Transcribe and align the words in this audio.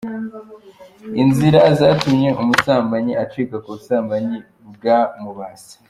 Inzira 1.21 1.59
zatuma 1.79 2.29
umusambanyi 2.41 3.13
acika 3.23 3.55
ku 3.63 3.69
busambanyi 3.75 4.37
bwamubase 4.75 5.73